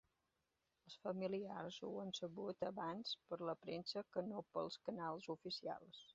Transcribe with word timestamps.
Els 0.89 0.95
familiars 1.03 1.77
ho 1.87 1.91
han 2.05 2.09
sabut 2.21 2.65
abans 2.71 3.13
per 3.29 3.41
la 3.51 3.57
premsa 3.67 4.05
que 4.17 4.27
no 4.33 4.43
pels 4.57 4.81
canals 4.91 5.31
oficials. 5.37 6.05